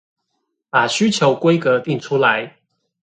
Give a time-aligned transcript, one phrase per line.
[0.71, 2.57] 把需求規格訂出來